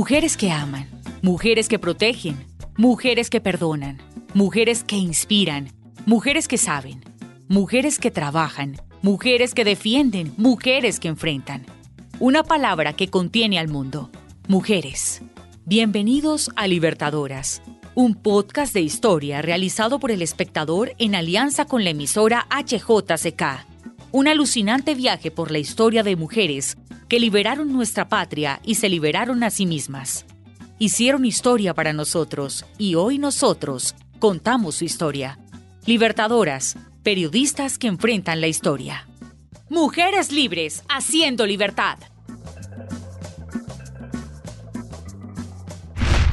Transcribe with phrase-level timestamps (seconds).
[0.00, 0.88] Mujeres que aman,
[1.22, 2.36] mujeres que protegen,
[2.76, 3.98] mujeres que perdonan,
[4.32, 5.72] mujeres que inspiran,
[6.06, 7.00] mujeres que saben,
[7.48, 11.66] mujeres que trabajan, mujeres que defienden, mujeres que enfrentan.
[12.20, 14.08] Una palabra que contiene al mundo.
[14.46, 15.20] Mujeres.
[15.64, 17.60] Bienvenidos a Libertadoras,
[17.96, 23.66] un podcast de historia realizado por el espectador en alianza con la emisora HJCK.
[24.12, 26.76] Un alucinante viaje por la historia de mujeres
[27.08, 30.26] que liberaron nuestra patria y se liberaron a sí mismas.
[30.78, 35.38] Hicieron historia para nosotros y hoy nosotros contamos su historia.
[35.86, 39.08] Libertadoras, periodistas que enfrentan la historia.
[39.70, 41.98] Mujeres libres, haciendo libertad.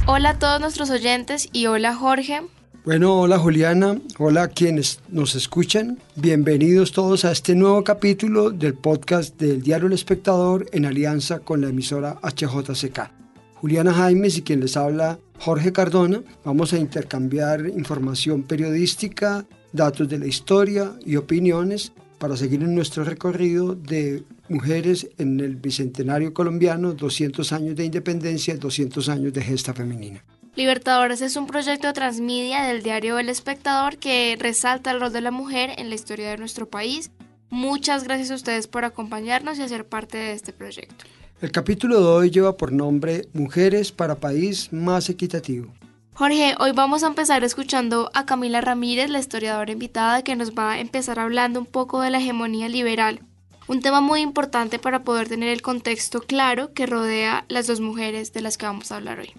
[0.06, 2.42] Hola a todos nuestros oyentes y hola Jorge.
[2.86, 5.98] Bueno, hola Juliana, hola quienes nos escuchan.
[6.14, 11.62] Bienvenidos todos a este nuevo capítulo del podcast del Diario El Espectador en alianza con
[11.62, 13.10] la emisora HJCK.
[13.54, 16.22] Juliana Jaimes y quien les habla Jorge Cardona.
[16.44, 23.02] Vamos a intercambiar información periodística, datos de la historia y opiniones para seguir en nuestro
[23.02, 29.74] recorrido de mujeres en el Bicentenario colombiano, 200 años de independencia, 200 años de gesta
[29.74, 30.22] femenina.
[30.56, 35.30] Libertadores es un proyecto transmedia del diario El Espectador que resalta el rol de la
[35.30, 37.10] mujer en la historia de nuestro país.
[37.50, 41.04] Muchas gracias a ustedes por acompañarnos y hacer parte de este proyecto.
[41.42, 45.74] El capítulo de hoy lleva por nombre Mujeres para País Más Equitativo.
[46.14, 50.72] Jorge, hoy vamos a empezar escuchando a Camila Ramírez, la historiadora invitada, que nos va
[50.72, 53.20] a empezar hablando un poco de la hegemonía liberal.
[53.66, 58.32] Un tema muy importante para poder tener el contexto claro que rodea las dos mujeres
[58.32, 59.34] de las que vamos a hablar hoy.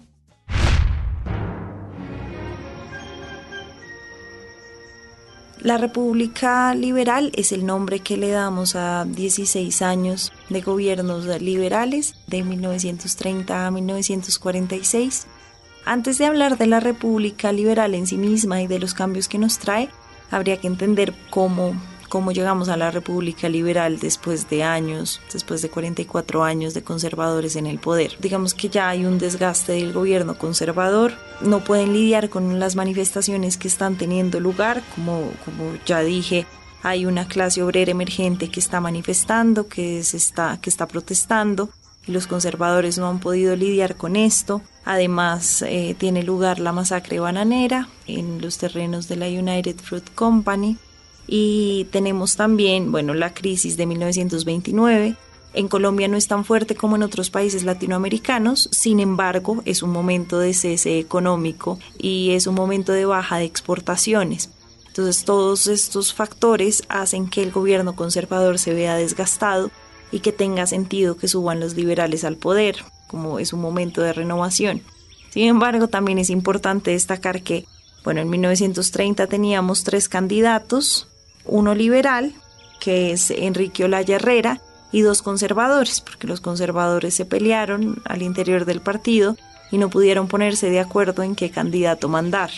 [5.60, 12.14] La República Liberal es el nombre que le damos a 16 años de gobiernos liberales
[12.28, 15.26] de 1930 a 1946.
[15.84, 19.38] Antes de hablar de la República Liberal en sí misma y de los cambios que
[19.38, 19.88] nos trae,
[20.30, 21.74] habría que entender cómo,
[22.08, 27.56] cómo llegamos a la República Liberal después de años, después de 44 años de conservadores
[27.56, 28.16] en el poder.
[28.20, 33.56] Digamos que ya hay un desgaste del gobierno conservador, no pueden lidiar con las manifestaciones
[33.56, 36.46] que están teniendo lugar, como, como ya dije,
[36.82, 41.70] hay una clase obrera emergente que está manifestando, que, se está, que está protestando,
[42.06, 44.62] y los conservadores no han podido lidiar con esto.
[44.84, 50.78] Además, eh, tiene lugar la masacre bananera en los terrenos de la United Fruit Company.
[51.28, 55.16] Y tenemos también, bueno, la crisis de 1929.
[55.52, 59.90] En Colombia no es tan fuerte como en otros países latinoamericanos, sin embargo, es un
[59.90, 64.50] momento de cese económico y es un momento de baja de exportaciones.
[64.86, 69.70] Entonces, todos estos factores hacen que el gobierno conservador se vea desgastado
[70.10, 74.12] y que tenga sentido que suban los liberales al poder, como es un momento de
[74.12, 74.82] renovación.
[75.30, 77.66] Sin embargo, también es importante destacar que,
[78.04, 81.07] bueno, en 1930 teníamos tres candidatos,
[81.48, 82.32] uno liberal,
[82.80, 84.60] que es Enrique Olaya Herrera,
[84.92, 89.36] y dos conservadores, porque los conservadores se pelearon al interior del partido
[89.70, 92.50] y no pudieron ponerse de acuerdo en qué candidato mandar.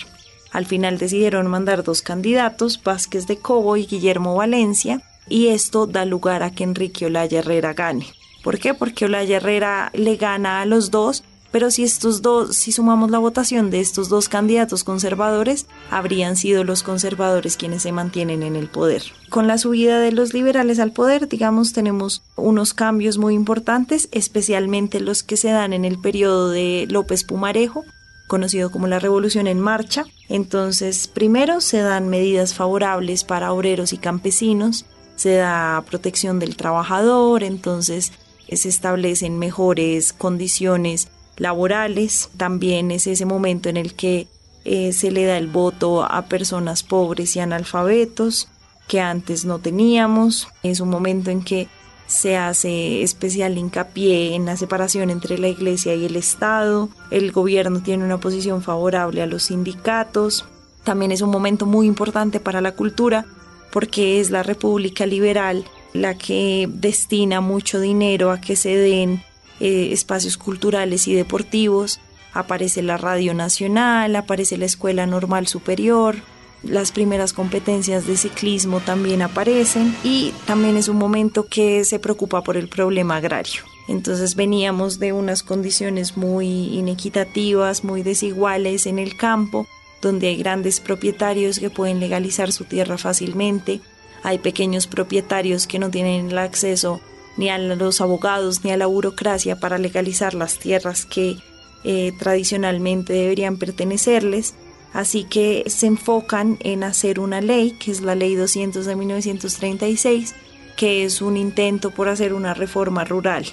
[0.52, 6.04] Al final decidieron mandar dos candidatos, Vázquez de Cobo y Guillermo Valencia, y esto da
[6.04, 8.06] lugar a que Enrique Olaya Herrera gane.
[8.42, 8.74] ¿Por qué?
[8.74, 13.18] Porque Olaya Herrera le gana a los dos, pero si estos dos, si sumamos la
[13.18, 18.68] votación de estos dos candidatos conservadores, habrían sido los conservadores quienes se mantienen en el
[18.68, 19.02] poder.
[19.28, 25.00] Con la subida de los liberales al poder, digamos, tenemos unos cambios muy importantes, especialmente
[25.00, 27.84] los que se dan en el periodo de López Pumarejo,
[28.28, 30.04] conocido como la Revolución en Marcha.
[30.28, 34.86] Entonces, primero se dan medidas favorables para obreros y campesinos,
[35.16, 38.12] se da protección del trabajador, entonces
[38.52, 41.08] se establecen mejores condiciones
[41.40, 42.30] laborales.
[42.36, 44.28] También es ese momento en el que
[44.64, 48.48] eh, se le da el voto a personas pobres y analfabetos
[48.86, 50.48] que antes no teníamos.
[50.62, 51.66] Es un momento en que
[52.06, 56.90] se hace especial hincapié en la separación entre la iglesia y el Estado.
[57.10, 60.44] El gobierno tiene una posición favorable a los sindicatos.
[60.84, 63.24] También es un momento muy importante para la cultura
[63.72, 69.22] porque es la República Liberal la que destina mucho dinero a que se den
[69.60, 72.00] eh, espacios culturales y deportivos.
[72.32, 76.16] Aparece la Radio Nacional, aparece la Escuela Normal Superior,
[76.62, 82.42] las primeras competencias de ciclismo también aparecen y también es un momento que se preocupa
[82.42, 83.62] por el problema agrario.
[83.88, 89.66] Entonces veníamos de unas condiciones muy inequitativas, muy desiguales en el campo,
[90.02, 93.80] donde hay grandes propietarios que pueden legalizar su tierra fácilmente,
[94.22, 97.00] hay pequeños propietarios que no tienen el acceso
[97.36, 101.38] ni a los abogados ni a la burocracia para legalizar las tierras que
[101.84, 104.54] eh, tradicionalmente deberían pertenecerles.
[104.92, 110.34] Así que se enfocan en hacer una ley, que es la ley 200 de 1936,
[110.76, 113.46] que es un intento por hacer una reforma rural.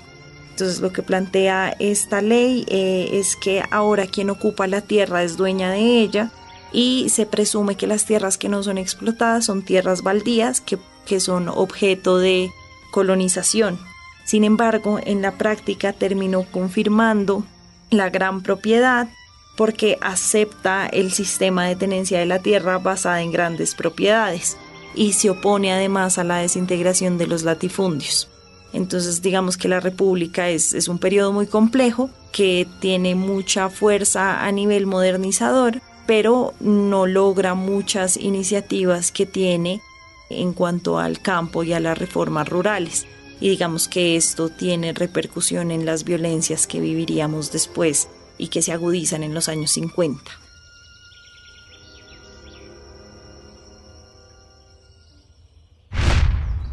[0.50, 5.38] Entonces lo que plantea esta ley eh, es que ahora quien ocupa la tierra es
[5.38, 6.32] dueña de ella
[6.72, 11.20] y se presume que las tierras que no son explotadas son tierras baldías que, que
[11.20, 12.50] son objeto de
[12.92, 13.80] colonización.
[14.26, 17.46] Sin embargo, en la práctica terminó confirmando
[17.90, 19.08] la gran propiedad
[19.56, 24.58] porque acepta el sistema de tenencia de la tierra basada en grandes propiedades
[24.96, 28.30] y se opone además a la desintegración de los latifundios.
[28.74, 34.52] Entonces digamos que la República es, un periodo muy complejo que tiene mucha fuerza a
[34.52, 39.82] nivel modernizador, pero no logra muchas iniciativas que tiene
[40.30, 43.06] en cuanto al campo y a las reformas rurales.
[43.40, 48.72] Y digamos que esto tiene repercusión en las violencias que viviríamos después y que se
[48.72, 50.20] agudizan en los años 50.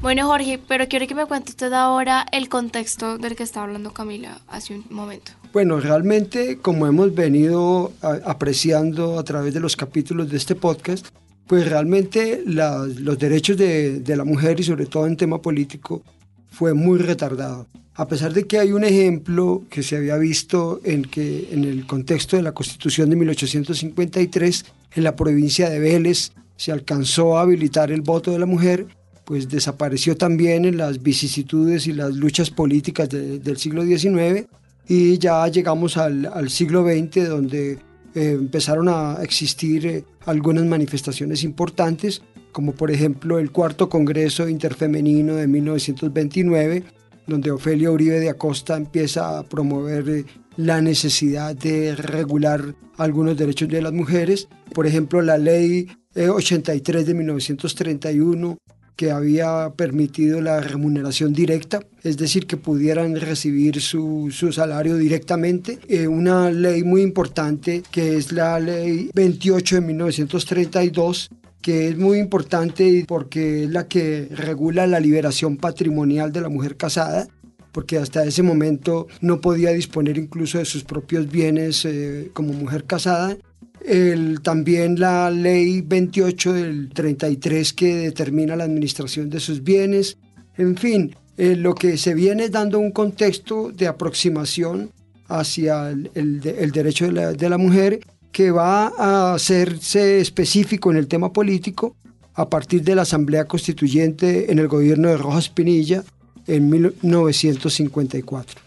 [0.05, 3.95] Bueno, Jorge, pero quiero que me cuente usted ahora el contexto del que estaba hablando
[3.95, 5.33] Camila hace un momento.
[5.51, 11.07] Bueno, realmente, como hemos venido apreciando a través de los capítulos de este podcast,
[11.47, 16.03] pues realmente los derechos de, de la mujer y sobre todo en tema político
[16.51, 17.67] fue muy retardado.
[17.97, 21.87] A pesar de que hay un ejemplo que se había visto en que en el
[21.87, 24.65] contexto de la Constitución de 1853,
[24.97, 28.87] en la provincia de Vélez se alcanzó a habilitar el voto de la mujer,
[29.25, 34.47] pues desapareció también en las vicisitudes y las luchas políticas de- del siglo XIX
[34.89, 37.79] y ya llegamos al siglo XX donde
[38.15, 42.23] eh, empezaron a existir eh, algunas manifestaciones importantes,
[42.53, 46.85] como por ejemplo el cuarto Congreso Interfemenino de 1929,
[47.27, 50.25] donde Ofelia Uribe de Acosta empieza a promover eh,
[50.57, 57.07] la necesidad de regular algunos derechos de las mujeres, por ejemplo la ley eh, 83
[57.07, 58.59] de 1931
[58.97, 65.79] que había permitido la remuneración directa, es decir, que pudieran recibir su, su salario directamente.
[65.89, 71.31] Eh, una ley muy importante que es la ley 28 de 1932,
[71.61, 76.77] que es muy importante porque es la que regula la liberación patrimonial de la mujer
[76.77, 77.27] casada
[77.75, 82.85] porque hasta ese momento no podía disponer incluso de sus propios bienes eh, como mujer
[82.85, 83.37] casada
[83.85, 90.17] el, también la ley 28 del 33 que determina la administración de sus bienes.
[90.57, 94.91] En fin, eh, lo que se viene dando un contexto de aproximación
[95.29, 98.01] hacia el, el de- el derecho de la, de la mujer
[98.33, 101.95] que va a hacerse específico en el tema político
[102.35, 106.03] a partir de la Asamblea Constituyente en el gobierno de Rojas Pinilla
[106.47, 108.64] en 1954.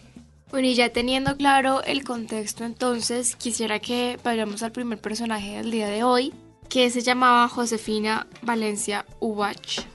[0.50, 5.70] Bueno, y ya teniendo claro el contexto, entonces quisiera que vayamos al primer personaje del
[5.70, 6.32] día de hoy,
[6.70, 9.86] que se llamaba Josefina Valencia Ubach.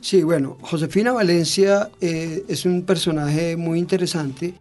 [0.00, 4.54] Sí, bueno, Josefina Valencia eh, es un personaje muy interesante.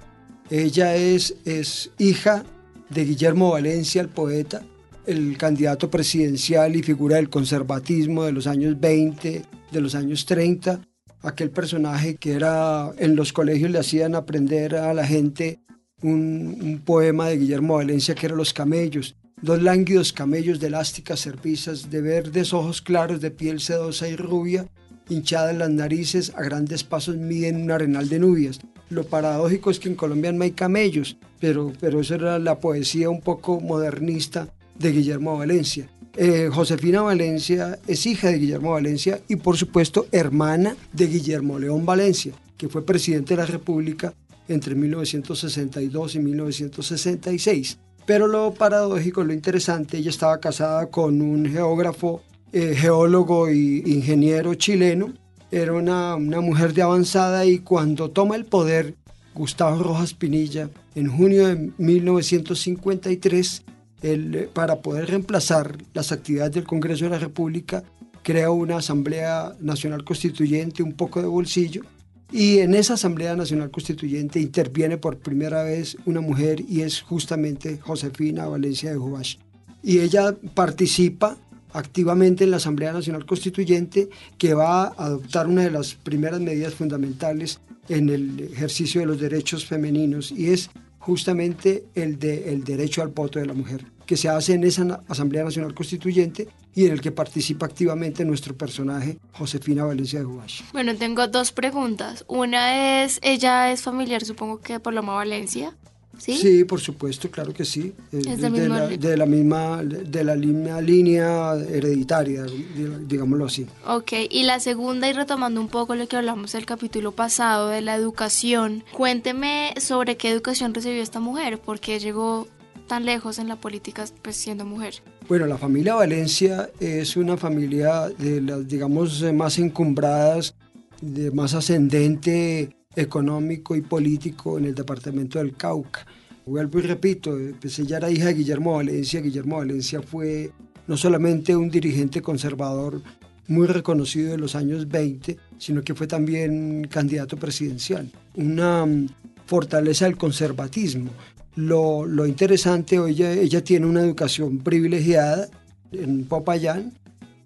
[0.49, 2.43] Ella es, es hija
[2.89, 4.61] de Guillermo Valencia, el poeta,
[5.05, 10.81] el candidato presidencial y figura del conservatismo de los años 20, de los años 30,
[11.23, 15.59] aquel personaje que era en los colegios le hacían aprender a la gente
[16.01, 19.15] un, poema de Guillermo Valencia que era Los camellos.
[19.41, 24.67] Dos lánguidos camellos de elásticas cervizas, de verdes ojos claros, de piel sedosa y rubia,
[25.09, 28.59] hinchadas las narices, a grandes pasos miden un arenal de nubias.
[28.89, 33.09] Lo paradójico es que en Colombia no hay camellos, pero, pero eso era la poesía
[33.09, 35.89] un poco modernista de Guillermo Valencia.
[36.15, 41.87] Eh, Josefina Valencia es hija de Guillermo Valencia y por supuesto hermana de Guillermo León
[41.87, 44.13] Valencia, que fue presidente de la República
[44.47, 47.79] entre 1962 y 1966.
[48.05, 54.53] Pero lo paradójico, lo interesante, ella estaba casada con un geógrafo, eh, geólogo e ingeniero
[54.53, 55.13] chileno.
[55.49, 58.95] Era una, una mujer de avanzada y cuando toma el poder
[59.33, 63.63] Gustavo Rojas Pinilla en junio de 1953,
[64.03, 67.83] eh, para poder reemplazar las actividades del Congreso de la República,
[68.21, 71.83] crea una Asamblea Nacional Constituyente, un poco de bolsillo,
[72.31, 77.77] y en esa Asamblea Nacional Constituyente interviene por primera vez una mujer y es justamente
[77.79, 79.37] Josefina Valencia de Jovash.
[79.83, 81.37] Y ella participa
[81.73, 86.73] activamente en la Asamblea Nacional Constituyente que va a adoptar una de las primeras medidas
[86.73, 93.39] fundamentales en el ejercicio de los derechos femeninos y es justamente el derecho al voto
[93.39, 97.11] de la mujer, que se hace en esa Asamblea Nacional Constituyente y en el que
[97.11, 100.61] participa activamente nuestro personaje, Josefina Valencia de Juárez.
[100.73, 102.25] Bueno, tengo dos preguntas.
[102.27, 105.73] Una es, ella es familiar, supongo que de Paloma Valencia.
[106.15, 106.37] ¿Sí?
[106.37, 107.91] Sí, por supuesto, claro que sí.
[108.11, 113.65] Es, de, mismo la, de la misma, de la misma línea hereditaria, di- digámoslo así.
[113.87, 117.81] Ok, y la segunda, y retomando un poco lo que hablamos el capítulo pasado de
[117.81, 122.47] la educación, cuénteme sobre qué educación recibió esta mujer, por qué llegó
[122.93, 124.93] tan lejos en la política pues siendo mujer.
[125.27, 130.53] Bueno, la familia Valencia es una familia de las, digamos, más encumbradas,
[131.01, 136.05] de más ascendente económico y político en el departamento del Cauca.
[136.45, 139.21] Vuelvo y repito, pues ella era hija de Guillermo Valencia.
[139.21, 140.51] Guillermo Valencia fue
[140.85, 143.01] no solamente un dirigente conservador
[143.47, 148.11] muy reconocido de los años 20, sino que fue también candidato presidencial.
[148.35, 149.07] Una mm,
[149.47, 151.09] fortaleza del conservatismo.
[151.55, 155.49] Lo, lo interesante, ella, ella tiene una educación privilegiada
[155.91, 156.93] en Popayán,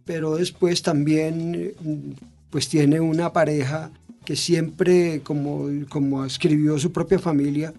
[0.05, 1.75] pero después también eh,
[2.49, 3.91] pues tiene una pareja
[4.23, 7.73] que siempre, como, como escribió su propia familia,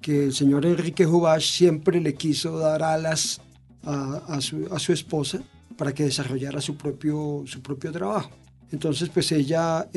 [0.00, 3.40] que el señor Enrique Jubash siempre le quiso dar alas
[3.82, 5.42] a, su, a su esposa
[5.76, 8.30] para que desarrollara su propio, su propio trabajo.
[8.70, 9.88] Entonces, pues ella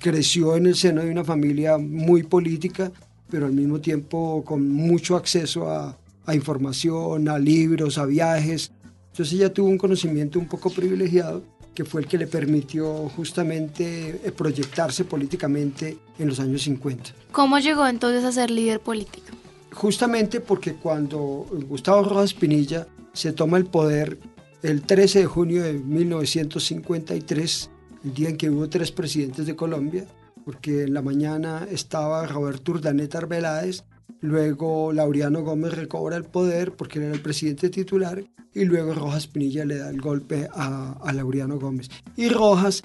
[0.00, 2.92] creció en el seno de una familia muy política,
[3.30, 8.72] pero al mismo tiempo con mucho acceso a, a información, a libros, a viajes.
[9.12, 11.42] Entonces ella tuvo un conocimiento un poco privilegiado
[11.74, 17.10] que fue el que le permitió justamente eh, proyectarse políticamente en los años 50.
[17.32, 19.26] ¿Cómo llegó entonces a ser líder político?
[19.72, 24.18] Justamente porque cuando Gustavo Rojas Pinilla se toma el poder
[24.62, 27.70] el 13 de junio de 1953,
[28.04, 30.06] el día en que hubo tres presidentes de Colombia,
[30.44, 33.84] porque en la mañana estaba Roberto Urdaneta Arbeláez,
[34.20, 38.22] luego Laureano Gómez recobra el poder porque él era el presidente titular
[38.52, 41.88] y luego Rojas Pinilla le da el golpe a, a Laureano Gómez.
[42.16, 42.82] Y Rojas,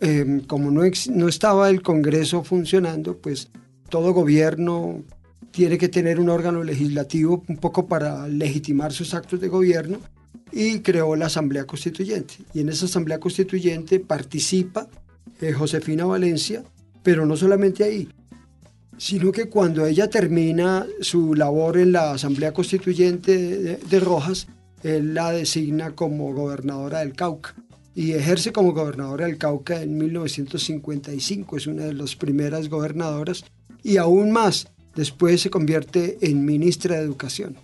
[0.00, 3.50] eh, como no, ex- no estaba el Congreso funcionando, pues
[3.88, 5.02] todo gobierno
[5.50, 9.98] tiene que tener un órgano legislativo un poco para legitimar sus actos de gobierno
[10.52, 12.34] y creó la Asamblea Constituyente.
[12.54, 14.88] Y en esa Asamblea Constituyente participa
[15.40, 16.62] eh, Josefina Valencia,
[17.02, 18.08] pero no solamente ahí,
[19.00, 24.46] sino que cuando ella termina su labor en la Asamblea Constituyente de, Rojas,
[24.82, 27.54] él la designa como gobernadora del Cauca
[27.94, 33.44] y ejerce como gobernadora del Cauca en 1955, es una de las primeras gobernadoras
[33.82, 37.56] y aún más, después se convierte en ministra de Educación.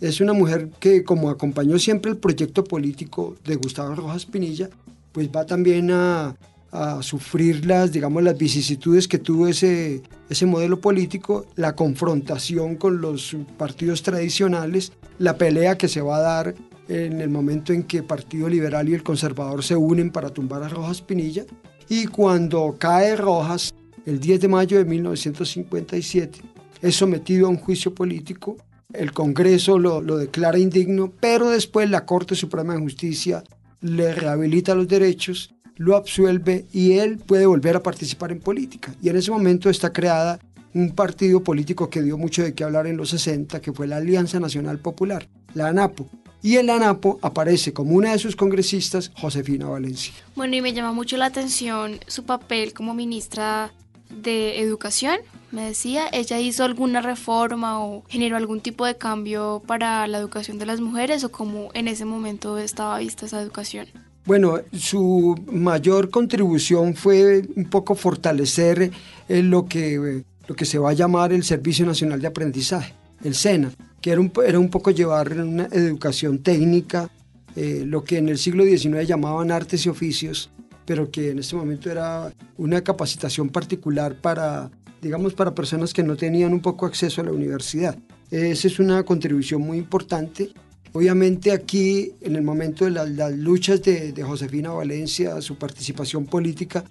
[0.00, 4.70] Es una mujer que como acompañó siempre el proyecto político de Gustavo Rojas Pinilla,
[5.10, 6.36] pues va también a,
[6.74, 13.00] a sufrir las, digamos, las vicisitudes que tuvo ese, ese modelo político, la confrontación con
[13.00, 16.54] los partidos tradicionales, la pelea que se va a dar
[16.88, 20.64] en el momento en que el Partido Liberal y el Conservador se unen para tumbar
[20.64, 21.44] a Rojas Pinilla.
[21.88, 23.72] Y cuando cae Rojas,
[24.04, 26.40] el 10 de mayo de 1957,
[26.82, 28.56] es sometido a un juicio político.
[28.92, 33.44] El Congreso lo, lo declara indigno, pero después la Corte Suprema de Justicia
[33.80, 38.94] le rehabilita los derechos, lo absuelve y él puede volver a participar en política.
[39.02, 40.38] Y en ese momento está creada
[40.72, 43.96] un partido político que dio mucho de qué hablar en los 60, que fue la
[43.96, 46.08] Alianza Nacional Popular, la ANAPO.
[46.42, 50.12] Y en la ANAPO aparece como una de sus congresistas Josefina Valencia.
[50.36, 53.72] Bueno, y me llama mucho la atención su papel como ministra
[54.10, 55.18] de Educación.
[55.52, 60.58] Me decía, ¿ella hizo alguna reforma o generó algún tipo de cambio para la educación
[60.58, 63.86] de las mujeres o cómo en ese momento estaba vista esa educación?
[64.26, 68.90] Bueno, su mayor contribución fue un poco fortalecer
[69.28, 73.34] eh, lo, que, lo que se va a llamar el Servicio Nacional de Aprendizaje, el
[73.34, 77.10] SENA, que era un, era un poco llevar una educación técnica,
[77.54, 80.50] eh, lo que en el siglo XIX llamaban artes y oficios,
[80.86, 84.70] pero que en este momento era una capacitación particular para,
[85.02, 87.98] digamos, para personas que no tenían un poco acceso a la universidad.
[88.30, 90.50] Esa es una contribución muy importante.
[90.94, 96.84] Obviamente aquí, en el momento de las, luchas de, de Josefina Valencia, su participación política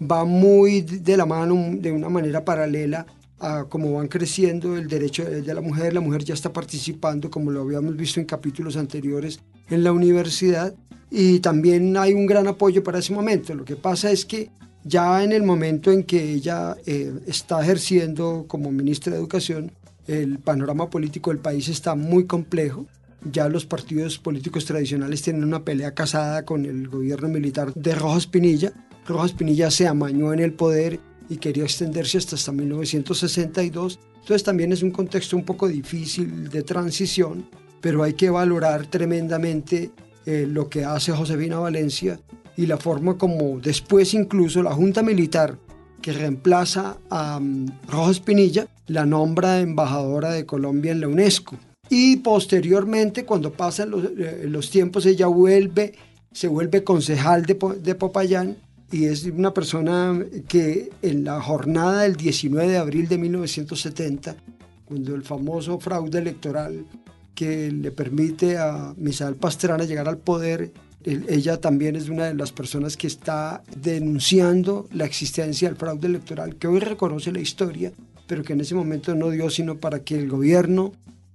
[0.00, 3.06] va muy de la mano, de una manera paralela
[3.38, 5.92] a cómo van creciendo el derecho de la mujer.
[5.94, 10.74] La mujer ya está participando, como lo habíamos visto en capítulos anteriores, en la universidad
[11.10, 13.54] y también hay un gran apoyo para ese momento.
[13.54, 14.50] Lo que pasa es que
[14.84, 19.72] ya en el momento en que ella eh, está ejerciendo como ministra de Educación,
[20.06, 22.86] el panorama político del país está muy complejo.
[23.24, 28.26] Ya los partidos políticos tradicionales tienen una pelea casada con el gobierno militar de Rojas
[28.26, 28.72] Pinilla.
[29.06, 33.98] Rojas Pinilla se amañó en el poder y quería extenderse hasta, hasta 1962.
[34.20, 37.46] Entonces también es un contexto un poco difícil de transición,
[37.80, 39.90] pero hay que valorar tremendamente
[40.26, 42.20] eh, lo que hace Josefina Valencia
[42.56, 45.58] y la forma como después incluso la Junta Militar
[46.02, 51.56] que reemplaza a um, Rojas Pinilla la nombra embajadora de Colombia en la UNESCO.
[51.90, 55.92] Y posteriormente, cuando pasan los, eh, los tiempos, ella vuelve,
[56.32, 58.56] se vuelve concejal de, de Popayán
[58.92, 64.36] y es una persona que en la jornada del 19 de abril de 1970,
[64.84, 66.86] cuando el famoso fraude electoral
[67.34, 70.72] que le permite a Misael Pastrana llegar al poder,
[71.04, 76.56] ella también es una de las personas que está denunciando la existencia del fraude electoral,
[76.56, 77.92] que hoy reconoce la historia,
[78.26, 80.92] pero que en ese momento no dio sino para que el gobierno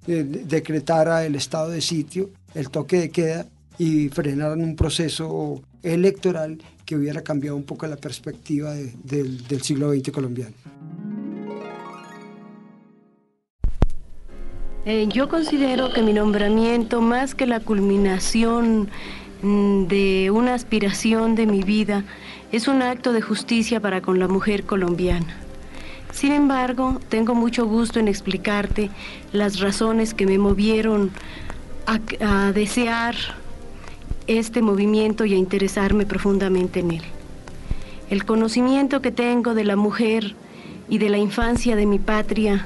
[0.08, 3.46] decretara el estado de sitio, el toque de queda
[3.78, 9.62] y frenaran un proceso electoral que hubiera cambiado un poco la perspectiva de- del, del
[9.62, 10.54] siglo XX colombiano.
[14.86, 18.88] Eh, yo considero que mi nombramiento, más que la culminación
[19.42, 22.04] mm, de una aspiración de mi vida,
[22.52, 25.42] es un acto de justicia para con la mujer colombiana.
[26.16, 28.90] Sin embargo, tengo mucho gusto en explicarte
[29.34, 31.12] las razones que me movieron
[31.86, 33.16] a, desear
[34.26, 37.02] este movimiento y a interesarme profundamente en él.
[38.10, 40.36] El conocimiento que tengo de la mujer
[40.88, 42.66] y de la infancia de mi patria,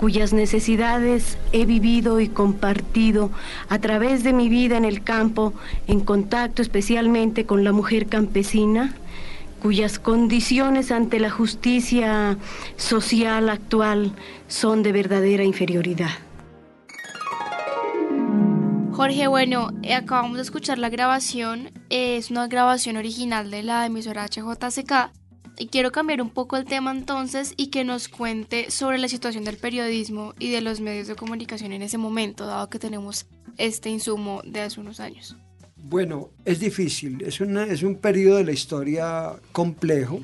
[0.00, 3.30] cuyas necesidades he vivido y compartido
[3.68, 5.52] a través de mi vida en el campo,
[5.86, 8.96] en contacto especialmente con la mujer campesina,
[9.60, 12.38] cuyas condiciones ante la justicia
[12.76, 14.12] social actual
[14.48, 16.10] son de verdadera inferioridad.
[18.92, 24.26] Jorge, bueno, eh, acabamos de escuchar la grabación, es una grabación original de la emisora
[24.26, 25.10] HJCK
[25.58, 29.44] y quiero cambiar un poco el tema entonces y que nos cuente sobre la situación
[29.44, 33.26] del periodismo y de los medios de comunicación en ese momento, dado que tenemos
[33.58, 35.36] este insumo de hace unos años.
[35.88, 40.20] Bueno, es difícil, es, una, es un periodo de la historia complejo.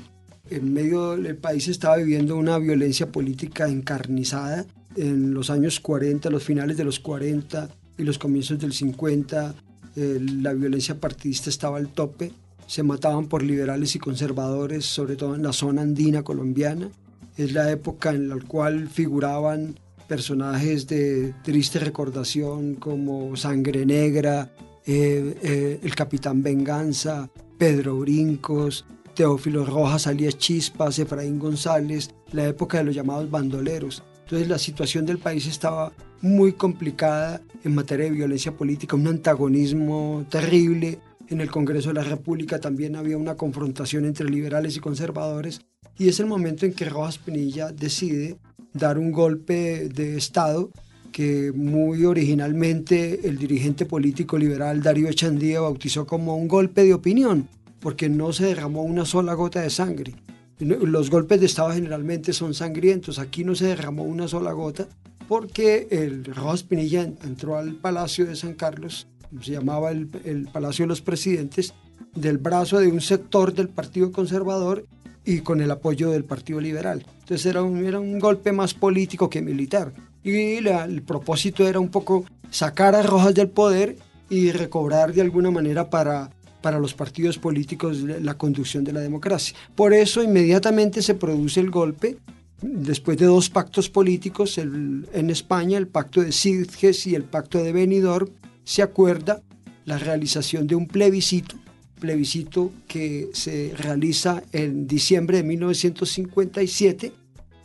[0.51, 4.67] En medio del país estaba viviendo una violencia política encarnizada.
[4.97, 9.55] En los años 40, los finales de los 40 y los comienzos del 50,
[9.95, 12.33] eh, la violencia partidista estaba al tope.
[12.67, 16.91] Se mataban por liberales y conservadores, sobre todo en la zona andina colombiana.
[17.37, 24.51] Es la época en la cual figuraban personajes de triste recordación como Sangre Negra,
[24.87, 32.79] eh, eh, el Capitán Venganza, Pedro Brincos, Teófilo Rojas, alias Chispas, Efraín González, la época
[32.79, 34.03] de los llamados bandoleros.
[34.25, 35.93] Entonces la situación del país estaba
[36.23, 40.99] muy complicada en materia de violencia política, un antagonismo terrible.
[41.29, 45.61] En el Congreso de la República también había una confrontación entre liberales y conservadores.
[45.99, 48.39] Y es el momento en que Rojas Pinilla decide
[48.73, 50.71] dar un golpe de Estado
[51.13, 57.49] que muy originalmente el dirigente político liberal Darío Echandía bautizó como un golpe de opinión,
[57.79, 60.15] porque no se derramó una sola gota de sangre.
[60.59, 64.89] Los golpes de Estado generalmente son sangrientos, aquí no se derramó una sola gota,
[65.29, 69.07] porque el Rojas Pinilla entró al Palacio de San Carlos,
[69.41, 70.09] se llamaba el,
[70.53, 71.75] Palacio de los Presidentes,
[72.15, 74.87] del brazo de un sector del Partido Conservador
[75.25, 77.05] y con el apoyo del Partido Liberal.
[77.21, 79.93] Entonces era era un golpe más político que militar.
[80.25, 83.97] Y el propósito era un poco sacar a Rojas del poder
[84.31, 86.31] y recobrar de alguna manera para,
[86.61, 89.57] para los partidos políticos la conducción de la democracia.
[89.75, 92.19] Por eso inmediatamente se produce el golpe,
[92.63, 97.73] después de dos pactos políticos en España, el pacto de Sitges y el pacto de
[97.73, 98.29] Benidorm,
[98.65, 99.43] se acuerda
[99.85, 101.57] la realización de un plebiscito
[102.03, 107.13] plebiscito que se realiza en diciembre de 1957.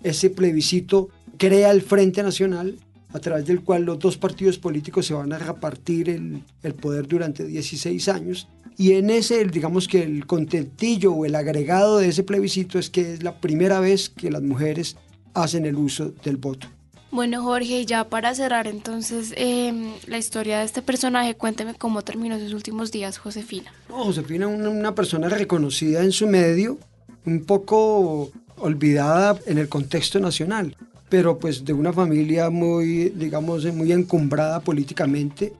[0.03, 2.77] Ese plebiscito crea el Frente Nacional,
[3.13, 7.07] a través del cual los dos partidos políticos se van a repartir el, el poder
[7.07, 8.47] durante 16 años.
[8.77, 13.13] Y en ese, digamos que el contentillo o el agregado de ese plebiscito es que
[13.13, 14.97] es la primera vez que las mujeres
[15.33, 16.67] hacen el uso del voto.
[17.09, 22.01] Bueno, Jorge, y ya para cerrar entonces em, la historia de este personaje, cuénteme cómo
[22.01, 23.73] terminó sus últimos días, Josefina.
[23.89, 26.77] No, Josefina una, una persona reconocida en su medio,
[27.25, 30.75] un poco olvidada en el contexto nacional,
[31.09, 35.53] pero pues de una familia muy, digamos, muy encumbrada políticamente.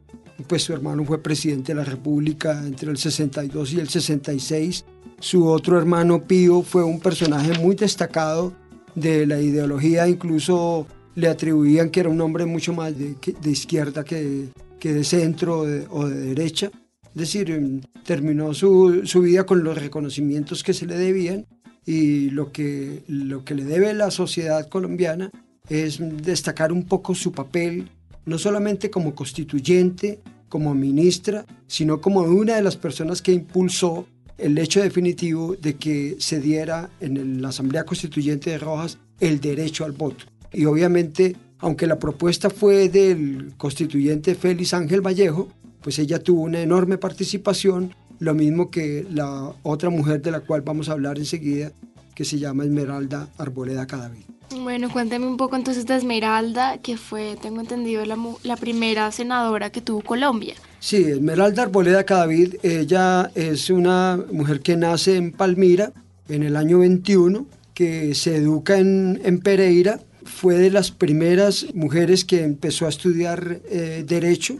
[0.47, 4.86] Pues su hermano fue presidente de la República entre el 62 y el 66.
[5.19, 8.53] Su otro hermano Pío fue un personaje muy destacado
[8.93, 14.03] de la ideología, incluso le atribuían que era un hombre mucho más de, de izquierda
[14.03, 16.69] que, que de centro o de, o de derecha.
[17.15, 21.47] Es decir, terminó su, su vida con los reconocimientos que se le debían
[21.88, 25.32] y lo que, lo que le debe la sociedad colombiana
[25.69, 27.89] es destacar un poco su papel,
[28.26, 30.19] no solamente como constituyente,
[30.50, 34.06] como ministra, sino como una de las personas que impulsó
[34.38, 39.86] el hecho definitivo de que se diera en la Asamblea Constituyente de Rojas el derecho
[39.86, 40.26] al voto.
[40.52, 45.47] Y obviamente, aunque la propuesta fue del constituyente Félix Ángel Vallejo,
[45.82, 50.62] pues ella tuvo una enorme participación, lo mismo que la otra mujer de la cual
[50.62, 51.71] vamos a hablar enseguida,
[52.15, 54.23] que se llama Esmeralda Arboleda Cadavid.
[54.62, 59.82] Bueno, cuénteme un poco entonces de Esmeralda, que fue, tengo entendido, la, primera senadora que
[59.82, 60.56] tuvo Colombia.
[60.80, 65.91] Sí, Esmeralda Arboleda Cadavid, ella es una mujer que nace en Palmira
[66.30, 72.25] en el año 21, que se educa en, en Pereira, fue de las primeras mujeres
[72.25, 74.58] que empezó a estudiar eh, Derecho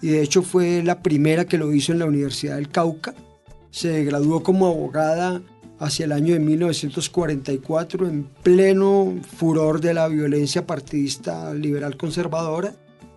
[0.00, 3.14] y de hecho fue la primera que lo hizo en la Universidad del Cauca.
[3.70, 5.42] Se graduó como abogada
[5.78, 12.74] hacia el año de 1944 en pleno furor de la violencia partidista liberal conservadora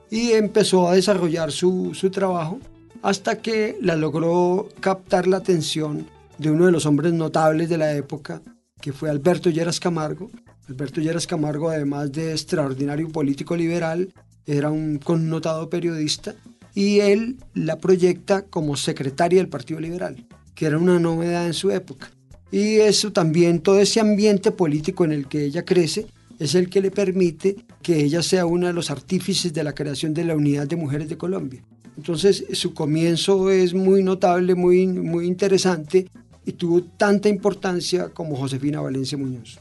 [0.10, 2.60] y empezó a desarrollar su, su trabajo
[3.02, 7.94] hasta que la logró captar la atención de uno de los hombres notables de la
[7.94, 8.42] época,
[8.80, 10.30] que fue Alberto Lleras Camargo.
[10.68, 14.14] Alberto Lleras Camargo, además de extraordinario político liberal,
[14.46, 16.36] era un connotado periodista
[16.74, 21.72] y él la proyecta como secretaria del Partido Liberal, que era una novedad en su
[21.72, 22.12] época.
[22.52, 26.08] Y eso también, todo ese ambiente político en el que ella crece,
[26.40, 30.14] es el que le permite que ella sea uno de los artífices de la creación
[30.14, 31.64] de la Unidad de Mujeres de Colombia.
[31.96, 36.08] Entonces, su comienzo es muy notable, muy, muy interesante
[36.46, 39.60] y tuvo tanta importancia como Josefina Valencia Muñoz.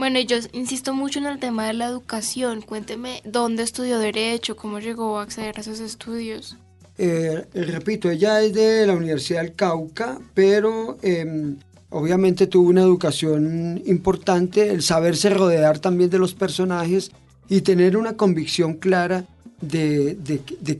[0.00, 2.62] Bueno, yo insisto mucho en el tema de la educación.
[2.62, 6.56] Cuénteme dónde estudió Derecho, cómo llegó a acceder a esos estudios.
[6.96, 11.54] Eh, repito, ella es de la Universidad del Cauca, pero eh,
[11.90, 17.12] obviamente tuvo una educación importante, el saberse rodear también de los personajes
[17.50, 19.26] y tener una convicción clara
[19.60, 20.16] de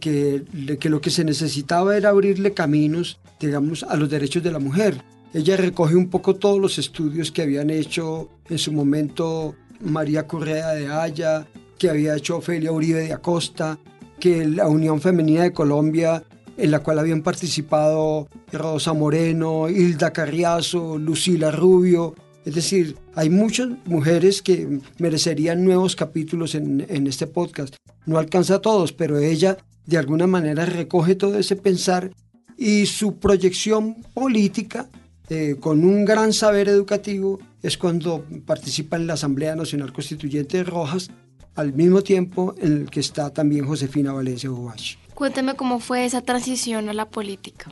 [0.00, 5.04] que lo que se necesitaba era abrirle caminos, digamos, a los derechos de la mujer.
[5.32, 10.70] Ella recoge un poco todos los estudios que habían hecho en su momento María Correa
[10.70, 11.46] de Haya,
[11.78, 13.78] que había hecho Ofelia Uribe de Acosta,
[14.18, 16.24] que la Unión Femenina de Colombia,
[16.56, 22.16] en la cual habían participado Rosa Moreno, Hilda Carriazo, Lucila Rubio.
[22.44, 27.76] Es decir, hay muchas mujeres que merecerían nuevos capítulos en, en este podcast.
[28.04, 32.10] No alcanza a todos, pero ella de alguna manera recoge todo ese pensar
[32.58, 34.90] y su proyección política
[35.30, 40.64] eh, con un gran saber educativo es cuando participa en la Asamblea Nacional Constituyente de
[40.64, 41.08] Rojas,
[41.54, 44.98] al mismo tiempo en el que está también Josefina Valencia Ubache.
[45.14, 47.70] Cuénteme cómo fue esa transición a la política.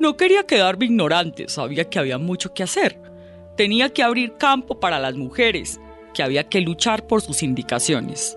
[0.00, 3.00] No quería quedarme ignorante, sabía que había mucho que hacer.
[3.56, 5.78] Tenía que abrir campo para las mujeres,
[6.14, 8.36] que había que luchar por sus indicaciones.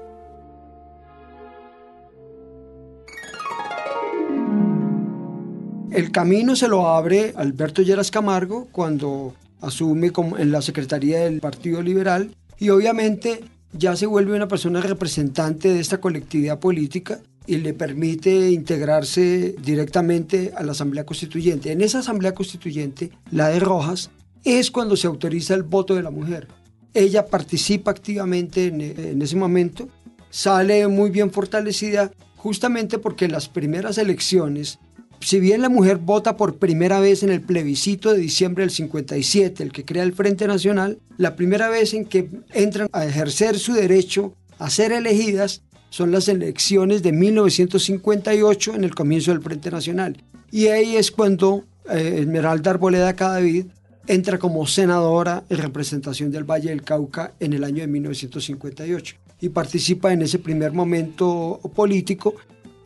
[5.91, 11.39] El camino se lo abre Alberto Lleras Camargo cuando asume como en la Secretaría del
[11.39, 17.58] Partido Liberal y obviamente ya se vuelve una persona representante de esta colectividad política y
[17.58, 21.71] le permite integrarse directamente a la Asamblea Constituyente.
[21.71, 24.12] En esa Asamblea Constituyente, la de Rojas,
[24.43, 26.50] es cuando se autoriza el voto de la mujer.
[26.93, 29.88] Ella participa activamente en, en ese momento,
[30.30, 34.80] sale muy bien fortalecida justamente porque las primeras elecciones
[35.19, 39.63] si bien la mujer vota por primera vez en el plebiscito de diciembre del 57,
[39.63, 43.73] el que crea el Frente Nacional, la primera vez en que entran a ejercer su
[43.73, 50.23] derecho a ser elegidas son las elecciones de 1958 en el comienzo del Frente Nacional.
[50.51, 53.65] Y ahí es cuando eh, Esmeralda Arboleda Cadavid
[54.08, 59.49] entra como senadora en representación del Valle del Cauca en el año de 1958 y
[59.49, 62.36] participa en ese primer momento político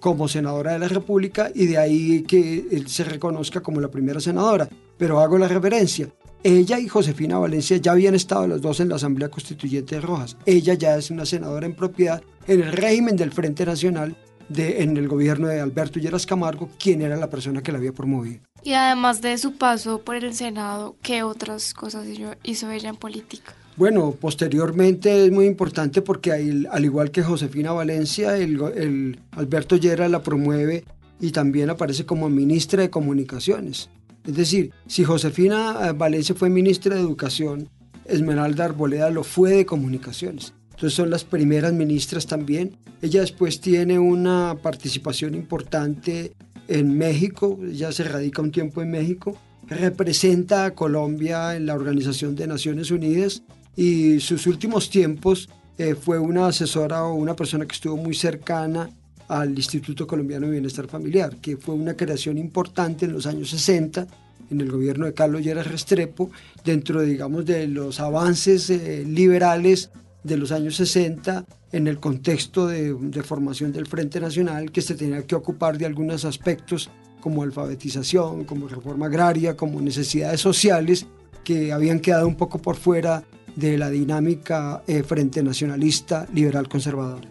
[0.01, 4.67] como senadora de la República y de ahí que se reconozca como la primera senadora.
[4.97, 6.09] Pero hago la reverencia.
[6.43, 10.35] Ella y Josefina Valencia ya habían estado los dos en la Asamblea Constituyente de Rojas.
[10.45, 14.15] Ella ya es una senadora en propiedad en el régimen del Frente Nacional
[14.49, 17.93] de, en el gobierno de Alberto Lleras Camargo, quien era la persona que la había
[17.93, 18.41] promovido.
[18.63, 22.07] Y además de su paso por el Senado, ¿qué otras cosas
[22.43, 23.53] hizo ella en política?
[23.81, 30.21] Bueno, posteriormente es muy importante porque al igual que Josefina Valencia, el, Alberto Lleras la
[30.21, 30.85] promueve
[31.19, 33.89] y también aparece como ministra de Comunicaciones.
[34.23, 37.69] Es decir, si Josefina eh, Valencia fue ministra de Educación,
[38.05, 40.53] Esmeralda Arboleda lo fue de Comunicaciones.
[40.69, 42.77] Entonces son las primeras ministras también.
[43.01, 46.33] Ella después tiene una participación importante
[46.67, 49.35] en México, ya se radica un tiempo en México,
[49.67, 53.41] representa a Colombia en la Organización de Naciones Unidas
[53.75, 58.89] y sus últimos tiempos eh, fue una asesora o una persona que estuvo muy cercana
[59.27, 64.07] al Instituto Colombiano de Bienestar Familiar, que fue una creación importante en los años 60
[64.51, 66.29] en el gobierno de Carlos Lleras Restrepo,
[66.65, 69.89] dentro, digamos, de los avances eh, liberales
[70.23, 74.95] de los años 60 en el contexto de, de formación del Frente Nacional, que se
[74.95, 76.89] tenía que ocupar de algunos aspectos
[77.21, 81.05] como alfabetización, como reforma agraria, como necesidades sociales,
[81.43, 83.23] que habían quedado un poco por fuera
[83.55, 87.27] de la dinámica eh, Frente Nacionalista Liberal Conservadora.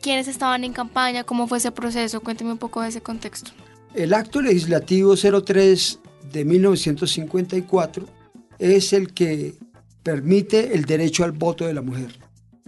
[0.00, 1.24] ¿Quiénes estaban en campaña?
[1.24, 2.20] ¿Cómo fue ese proceso?
[2.20, 3.50] Cuénteme un poco de ese contexto.
[3.94, 5.98] El acto legislativo 03
[6.32, 8.06] de 1954
[8.58, 9.54] es el que
[10.02, 12.18] permite el derecho al voto de la mujer.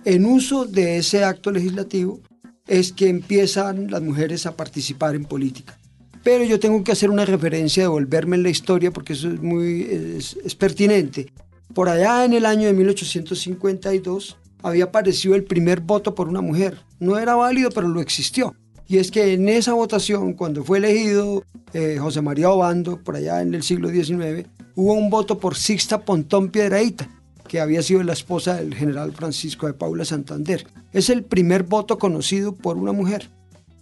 [0.04, 2.20] En uso de ese acto legislativo
[2.66, 5.78] es que empiezan las mujeres a participar en política.
[6.22, 9.82] Pero yo tengo que hacer una referencia, devolverme en la historia porque eso es muy
[9.82, 11.32] es, es pertinente.
[11.74, 16.78] Por allá en el año de 1852 había aparecido el primer voto por una mujer.
[16.98, 18.54] No era válido, pero lo existió.
[18.86, 23.42] Y es que en esa votación, cuando fue elegido eh, José María Obando, por allá
[23.42, 27.08] en el siglo XIX, hubo un voto por Sixta Pontón Piedraíta,
[27.46, 30.66] que había sido la esposa del general Francisco de Paula Santander.
[30.92, 33.28] Es el primer voto conocido por una mujer.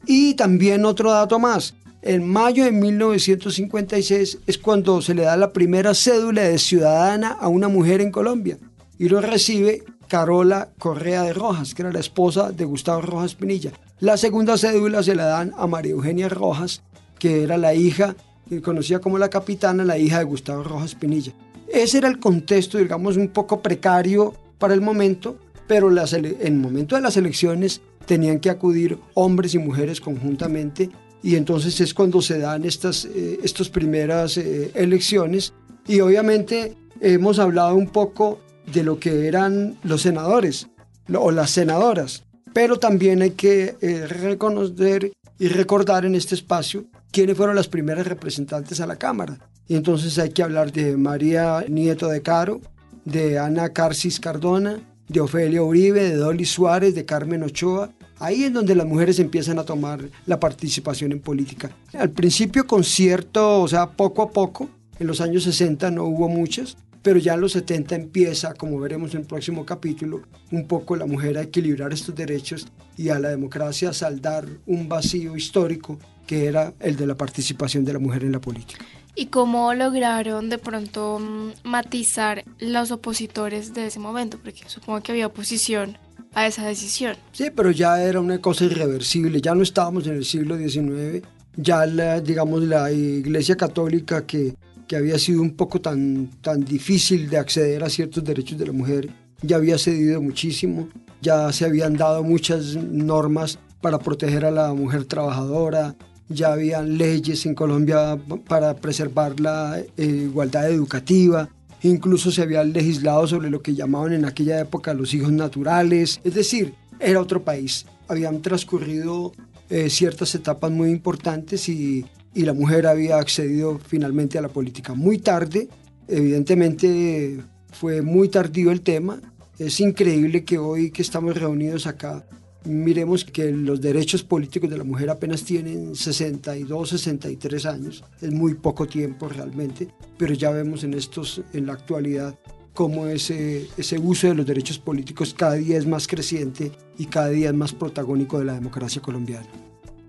[0.06, 1.74] Y también otro dato más.
[2.06, 7.48] En mayo de 1956 es cuando se le da la primera cédula de ciudadana a
[7.48, 8.58] una mujer en Colombia.
[8.96, 13.72] Y lo recibe Carola Correa de Rojas, que era la esposa de Gustavo Rojas Pinilla.
[13.98, 16.80] La segunda cédula se la dan a María Eugenia Rojas,
[17.18, 18.14] que era la hija,
[18.48, 21.32] que conocía como la capitana, la hija de Gustavo Rojas Pinilla.
[21.66, 26.94] Ese era el contexto, digamos, un poco precario para el momento, pero en el momento
[26.94, 30.88] de las elecciones tenían que acudir hombres y mujeres conjuntamente
[31.22, 33.40] y entonces es cuando se dan estas, eh,
[33.72, 35.52] primeras eh, elecciones
[35.86, 38.40] y obviamente hemos hablado un poco
[38.72, 40.68] de lo que eran los senadores
[41.14, 47.36] o las senadoras, pero también hay que eh, reconocer y recordar en este espacio quiénes
[47.36, 49.38] fueron las primeras representantes a la Cámara.
[49.68, 52.60] Y entonces hay que hablar de María Nieto de Caro,
[53.04, 57.92] de Ana Carcis Cardona, de Ofelia Uribe, de Dolly Suárez, de Carmen Ochoa.
[58.18, 61.70] Ahí es donde las mujeres empiezan a tomar la participación en política.
[61.92, 66.28] Al principio con cierto, o sea, poco a poco, en los años 60 no hubo
[66.28, 70.96] muchas, pero ya en los 70 empieza, como veremos en el próximo capítulo, un poco
[70.96, 75.98] la mujer a equilibrar estos derechos y a la democracia a saldar un vacío histórico
[76.26, 78.84] que era el de la participación de la mujer en la política.
[79.14, 84.38] ¿Y cómo lograron de pronto mm, matizar los opositores de ese momento?
[84.42, 85.96] Porque supongo que había oposición
[86.36, 87.16] a esa decisión.
[87.32, 91.86] Sí, pero ya era una cosa irreversible, ya no estábamos en el siglo XIX, ya
[91.86, 94.54] la, digamos la Iglesia Católica que,
[94.86, 98.72] que había sido un poco tan, tan difícil de acceder a ciertos derechos de la
[98.72, 99.08] mujer,
[99.40, 100.90] ya había cedido muchísimo,
[101.22, 105.96] ya se habían dado muchas normas para proteger a la mujer trabajadora,
[106.28, 111.48] ya habían leyes en Colombia para preservar la eh, igualdad educativa,
[111.82, 116.34] incluso se había legislado sobre lo que llamaban en aquella época los hijos naturales, es
[116.34, 117.86] decir, era otro país.
[118.08, 119.32] Habían transcurrido
[119.68, 124.94] eh, ciertas etapas muy importantes y, y la mujer había accedido finalmente a la política
[124.94, 125.68] muy tarde.
[126.08, 127.40] Evidentemente
[127.72, 129.20] fue muy tardío el tema.
[129.58, 132.24] Es increíble que hoy que estamos reunidos acá
[132.66, 138.54] miremos que los derechos políticos de la mujer apenas tienen 62, 63 años, es muy
[138.54, 142.38] poco tiempo realmente, pero ya vemos en estos, en la actualidad,
[142.74, 147.28] cómo ese, ese uso de los derechos políticos cada día es más creciente y cada
[147.30, 149.46] día es más protagónico de la democracia colombiana.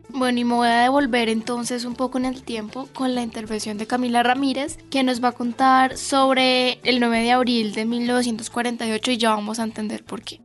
[0.10, 3.78] Bueno, y me voy a devolver entonces un poco en el tiempo con la intervención
[3.78, 9.12] de Camila Ramírez, que nos va a contar sobre el 9 de abril de 1948
[9.12, 10.41] y ya vamos a entender por qué.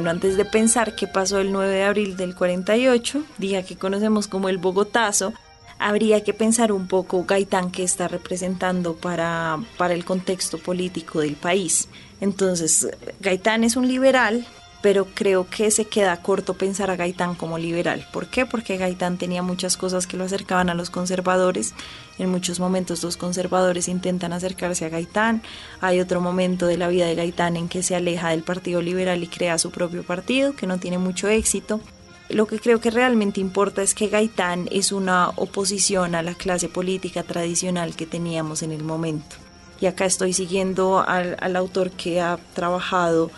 [0.00, 4.28] Bueno, antes de pensar qué pasó el 9 de abril del 48, día que conocemos
[4.28, 5.34] como el Bogotazo,
[5.78, 11.34] habría que pensar un poco Gaitán que está representando para, para el contexto político del
[11.34, 11.90] país.
[12.22, 12.88] Entonces,
[13.20, 14.46] Gaitán es un liberal,
[14.82, 18.06] pero creo que se queda corto pensar a Gaitán como liberal.
[18.12, 18.46] ¿Por qué?
[18.46, 21.74] Porque Gaitán tenía muchas cosas que lo acercaban a los conservadores.
[22.18, 25.42] En muchos momentos los conservadores intentan acercarse a Gaitán.
[25.80, 29.22] Hay otro momento de la vida de Gaitán en que se aleja del Partido Liberal
[29.22, 31.80] y crea su propio partido, que no tiene mucho éxito.
[32.30, 36.68] Lo que creo que realmente importa es que Gaitán es una oposición a la clase
[36.68, 39.36] política tradicional que teníamos en el momento.
[39.80, 43.30] Y acá estoy siguiendo al, al autor que ha trabajado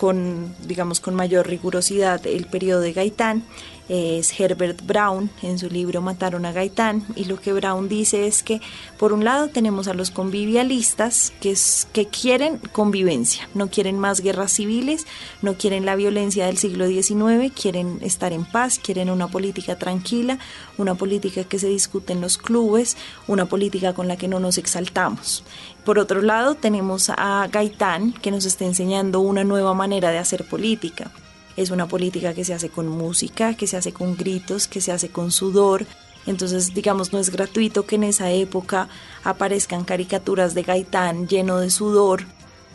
[0.00, 3.42] con, digamos, con mayor rigurosidad el periodo de Gaitán
[3.90, 8.44] es Herbert Brown en su libro Mataron a Gaitán y lo que Brown dice es
[8.44, 8.60] que
[9.00, 15.08] por un lado tenemos a los convivialistas que, quieren convivencia, no quieren más guerras civiles,
[15.42, 20.38] no quieren la violencia del siglo XIX, quieren estar en paz, quieren una política tranquila,
[20.78, 24.56] una política que se discute en los clubes, una política con la que no nos
[24.56, 25.42] exaltamos.
[25.84, 30.44] Por otro lado, tenemos a Gaitán, que nos está enseñando una nueva manera de hacer
[30.44, 31.10] política.
[31.56, 34.92] Es una política que se hace con música, que se hace con gritos, que se
[34.92, 35.86] hace con sudor.
[36.26, 38.88] Entonces, digamos, no es gratuito que en esa época
[39.24, 42.24] aparezcan caricaturas de Gaitán lleno de sudor,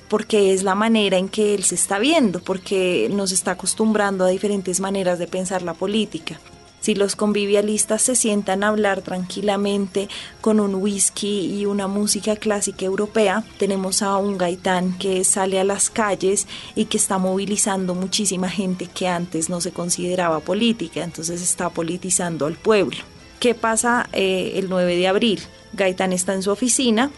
[0.09, 4.29] porque es la manera en que él se está viendo, porque nos está acostumbrando a
[4.29, 6.39] diferentes maneras de pensar la política.
[6.86, 10.08] Si los convivialistas se sientan a hablar tranquilamente
[10.39, 15.63] con un whisky y una música clásica europea, tenemos a un gaitán que sale a
[15.63, 16.45] las calles
[16.76, 22.45] y que está movilizando muchísima gente que antes no se consideraba política, entonces está politizando
[22.45, 22.98] al pueblo.
[23.39, 25.41] ¿Qué pasa eh, el 9 de abril?
[25.74, 27.10] Gaitán está en su oficina,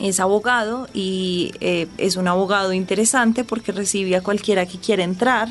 [0.00, 5.48] es abogado y eh, es un abogado interesante porque recibe a cualquiera que quiera entrar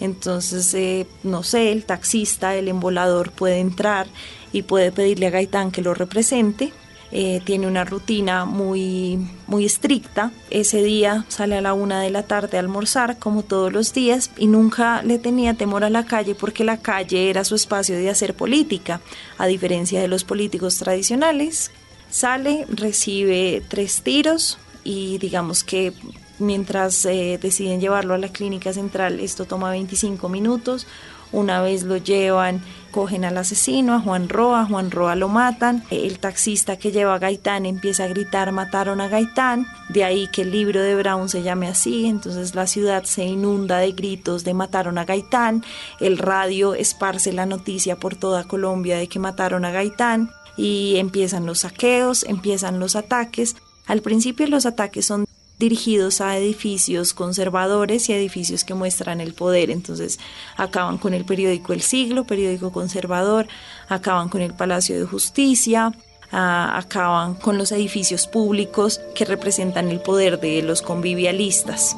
[0.00, 4.06] entonces, eh, no sé, el taxista, el embolador puede entrar
[4.52, 6.72] y puede pedirle a Gaitán que lo represente.
[7.12, 10.30] Eh, tiene una rutina muy, muy estricta.
[10.48, 14.30] Ese día sale a la una de la tarde a almorzar, como todos los días,
[14.36, 18.10] y nunca le tenía temor a la calle porque la calle era su espacio de
[18.10, 19.00] hacer política,
[19.38, 21.72] a diferencia de los políticos tradicionales.
[22.10, 25.92] Sale, recibe tres tiros y digamos que
[26.40, 30.86] mientras eh, deciden llevarlo a la clínica central, esto toma 25 minutos.
[31.32, 36.18] Una vez lo llevan, cogen al asesino, a Juan Roa, Juan Roa lo matan, el
[36.18, 40.50] taxista que lleva a Gaitán empieza a gritar mataron a Gaitán, de ahí que el
[40.50, 44.98] libro de Brown se llame así, entonces la ciudad se inunda de gritos de mataron
[44.98, 45.64] a Gaitán,
[46.00, 51.46] el radio esparce la noticia por toda Colombia de que mataron a Gaitán y empiezan
[51.46, 53.56] los saqueos, empiezan los ataques.
[53.86, 55.26] Al principio los ataques son
[55.60, 59.70] dirigidos a edificios conservadores y edificios que muestran el poder.
[59.70, 60.18] Entonces
[60.56, 63.46] acaban con el periódico El Siglo, periódico conservador,
[63.88, 65.92] acaban con el Palacio de Justicia,
[66.32, 71.94] ah, acaban con los edificios públicos que representan el poder de los convivialistas.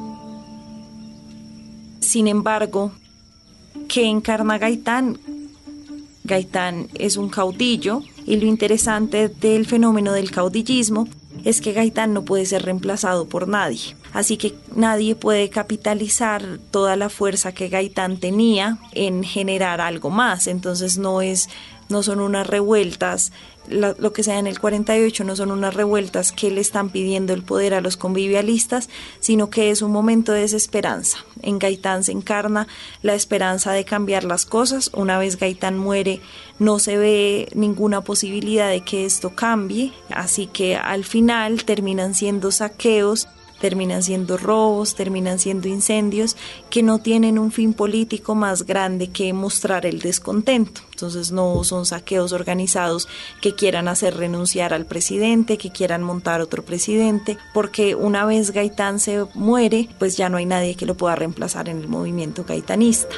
[2.01, 2.91] Sin embargo,
[3.87, 5.17] ¿qué encarna Gaitán?
[6.25, 11.07] Gaitán es un caudillo y lo interesante del fenómeno del caudillismo
[11.43, 13.95] es que Gaitán no puede ser reemplazado por nadie.
[14.13, 20.47] Así que nadie puede capitalizar toda la fuerza que Gaitán tenía en generar algo más.
[20.47, 21.49] Entonces no es
[21.89, 23.31] no son unas revueltas,
[23.67, 27.43] lo, que sea en el 48 no son unas revueltas que le están pidiendo el
[27.43, 31.19] poder a los convivialistas, sino que es un momento de desesperanza.
[31.41, 32.67] En Gaitán se encarna
[33.01, 34.91] la esperanza de cambiar las cosas.
[34.93, 36.21] Una vez Gaitán muere,
[36.59, 42.51] no se ve ninguna posibilidad de que esto cambie, así que al final terminan siendo
[42.51, 43.27] saqueos
[43.63, 46.35] terminan siendo robos, terminan siendo incendios
[46.69, 50.81] que no tienen un fin político más grande que mostrar el descontento.
[50.91, 53.07] Entonces no son saqueos organizados
[53.41, 58.99] que quieran hacer renunciar al presidente, que quieran montar otro presidente, porque una vez Gaitán
[58.99, 63.15] se muere, pues ya no hay nadie que lo pueda reemplazar en el movimiento gaitanista.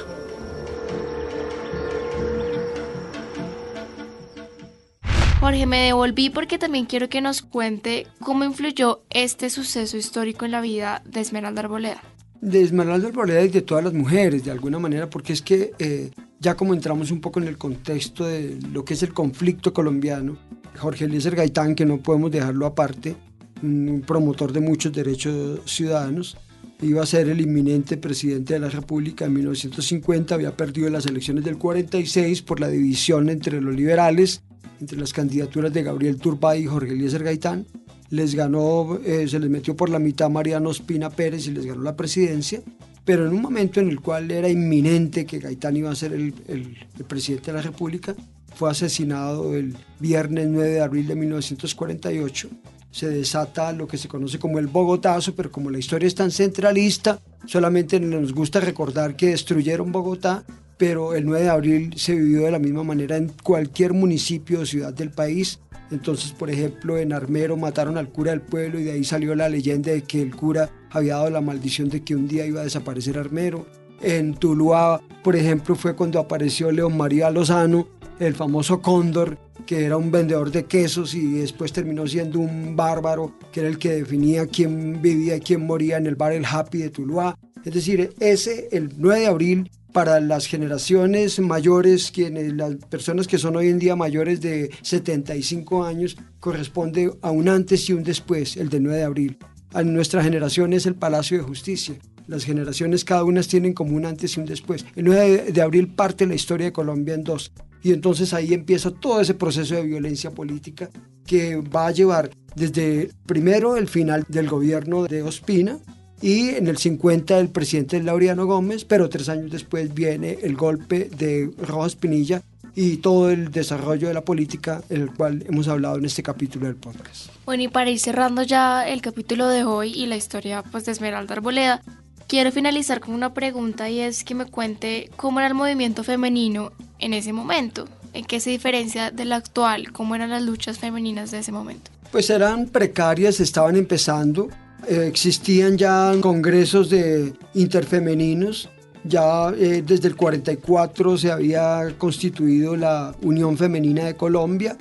[5.45, 10.49] Jorge, me devolví porque también quiero que nos cuente cómo influyó este suceso histórico en
[10.49, 12.01] la vida de Esmeralda Arboleda.
[12.41, 16.09] De Esmeralda Arboleda y de todas las mujeres, de alguna manera, porque es que eh,
[16.39, 20.35] ya como entramos un poco en el contexto de lo que es el conflicto colombiano,
[20.79, 23.15] Jorge Eliezer Gaitán, que no podemos dejarlo aparte,
[23.61, 26.37] un promotor de muchos derechos ciudadanos,
[26.81, 31.45] iba a ser el inminente presidente de la República en 1950, había perdido las elecciones
[31.45, 34.41] del 46 por la división entre los liberales,
[34.79, 37.65] entre las candidaturas de Gabriel Turbay y Jorge Eliezer Gaitán.
[38.09, 41.81] Les ganó, eh, se les metió por la mitad Mariano Espina Pérez y les ganó
[41.81, 42.61] la presidencia,
[43.03, 46.33] pero en un momento en el cual era inminente que Gaitán iba a ser el,
[46.47, 48.15] el- el presidente de la República,
[48.55, 52.49] fue asesinado el viernes 9 de abril de 1948
[52.91, 56.31] se desata lo que se conoce como el Bogotazo, pero como la historia es tan
[56.31, 60.45] centralista, solamente nos gusta recordar que destruyeron Bogotá,
[60.77, 64.65] pero el 9 de abril se vivió de la misma manera en cualquier municipio o
[64.65, 65.59] ciudad del país.
[65.91, 69.49] Entonces, por ejemplo, en Armero mataron al cura del pueblo y de ahí salió la
[69.49, 72.63] leyenda de que el cura había dado la maldición de que un día iba a
[72.63, 73.65] desaparecer Armero.
[74.01, 77.87] En Tuluá, por ejemplo, fue cuando apareció León María Lozano,
[78.19, 83.33] el famoso cóndor, que era un vendedor de quesos y después terminó siendo un bárbaro,
[83.51, 86.79] que era el que definía quién vivía y quién moría en el bar El Happy
[86.79, 87.37] de Tuluá.
[87.63, 93.37] Es decir, ese, el 9 de abril, para las generaciones mayores, quienes, las personas que
[93.37, 98.57] son hoy en día mayores de 75 años, corresponde a un antes y un después,
[98.57, 99.37] el del 9 de abril.
[99.73, 101.95] A nuestra generación es el Palacio de Justicia.
[102.27, 104.85] Las generaciones cada una tienen como un antes y un después.
[104.97, 107.53] El 9 de- de abril parte la historia de Colombia en dos.
[107.81, 110.89] Y entonces ahí empieza todo ese proceso de violencia política
[111.25, 115.79] que va a llevar desde primero el final del gobierno de Ospina
[116.25, 121.07] y en el 50 el presidente Laureano Gómez, pero tres años después viene el golpe
[121.15, 122.41] de Rojas Pinilla
[122.73, 126.65] y todo el desarrollo de la política, en el cual hemos hablado en este capítulo
[126.65, 127.27] del podcast.
[127.45, 130.93] Bueno, y para ir cerrando ya el capítulo de hoy y la historia pues, de
[130.93, 131.83] Esmeralda Arboleda,
[132.25, 136.71] quiero finalizar con una pregunta y es que me cuente cómo era el movimiento femenino
[136.97, 141.37] en ese momento, en qué se diferencia del actual, cómo eran las luchas femeninas de
[141.37, 141.91] ese momento.
[142.11, 144.49] Pues eran precarias, estaban empezando,
[144.87, 148.69] existían ya congresos de interfemeninos,
[149.03, 154.77] ya eh, desde el 44 se había constituido la Unión Femenina de Colombia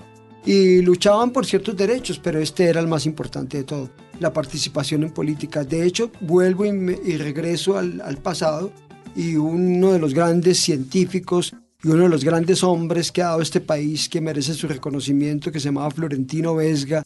[0.47, 3.91] y luchaban por ciertos derechos, pero este era el más importante de todo,
[4.21, 5.65] la participación en política.
[5.65, 8.73] De hecho, vuelvo y regreso al, al pasado
[9.15, 13.43] y uno de los grandes científicos y uno de los grandes hombres que ha dado
[13.43, 17.03] este país que merece su reconocimiento, que se llamaba Florentino Vesga,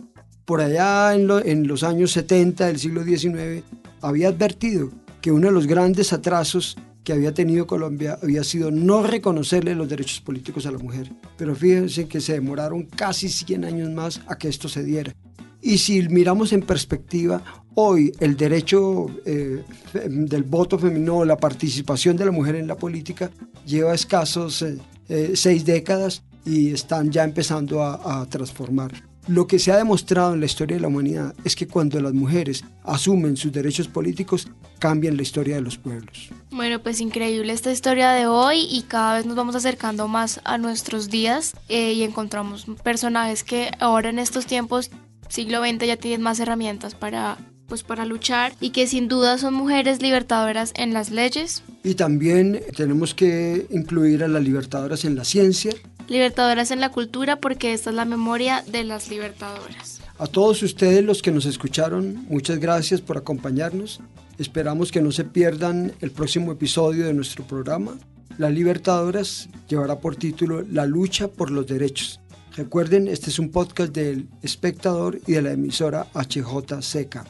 [0.49, 3.63] por allá en, lo- en los años 70 del siglo XIX,
[4.01, 4.91] había advertido
[5.21, 9.91] que uno de los grandes atrasos que había tenido Colombia había sido no reconocerle los
[9.91, 11.13] derechos políticos a la mujer.
[11.37, 15.13] Pero fíjense que se demoraron casi 100 años más a que esto se diera.
[15.61, 17.43] Y si miramos en perspectiva,
[17.75, 19.63] hoy el derecho eh,
[20.09, 23.31] del voto femenino, la participación de la mujer en la política,
[23.67, 24.79] lleva escasos eh,
[25.11, 29.08] eh, seis décadas y están ya empezando a transformar.
[29.29, 32.15] Lo que se ha demostrado en la historia de la humanidad es que cuando las
[32.15, 34.49] mujeres asumen sus derechos políticos,
[34.79, 36.31] cambian la historia de los pueblos.
[36.51, 40.57] Bueno, pues increíble esta historia de hoy y cada vez nos vamos acercando más a
[40.57, 44.91] nuestros días eh, y encontramos personajes que ahora en estos tiempos,
[45.29, 49.53] siglo XX, ya tienen más herramientas para, pues, para luchar y que sin duda son
[49.53, 55.25] mujeres libertadoras en las leyes, Y también tenemos que incluir a las libertadoras en la
[55.25, 55.73] ciencia.
[56.09, 60.01] Libertadoras en la cultura porque esta es la memoria de las libertadoras.
[60.19, 64.01] A todos ustedes los que nos escucharon, muchas gracias por acompañarnos.
[64.39, 67.97] Esperamos que no se pierdan el próximo episodio de nuestro programa.
[68.37, 72.21] Las Libertadoras llevará por título La lucha por los derechos.
[72.57, 77.25] Recuerden, este es un podcast del espectador y de la emisora HJCK.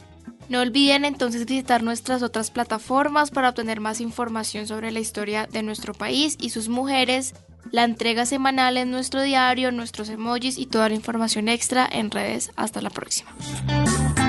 [0.49, 5.61] No olviden entonces visitar nuestras otras plataformas para obtener más información sobre la historia de
[5.61, 7.35] nuestro país y sus mujeres,
[7.71, 12.51] la entrega semanal en nuestro diario, nuestros emojis y toda la información extra en redes.
[12.55, 13.31] Hasta la próxima.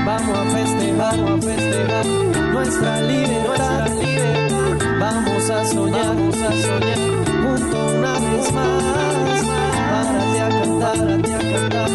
[0.05, 2.07] Vamos a festejar, vamos a festejar
[2.53, 4.99] nuestra libertad, libertad.
[4.99, 6.99] Vamos a soñar, vamos a soñar
[7.43, 9.45] junto una vez más.
[9.91, 11.91] Párate a cantar, párate a cantar,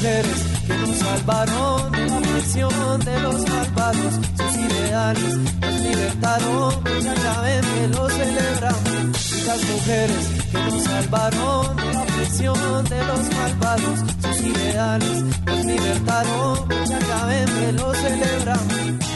[0.00, 7.16] mujeres que nos salvaron de la prisión de los malvados, sus ideales nos libertaron, ya
[7.16, 9.12] saben que lo celebramos.
[9.12, 16.68] Chicas mujeres que nos salvaron de la prisión de los malvados, sus ideales nos libertaron,
[16.88, 19.09] ya saben que lo celebramos.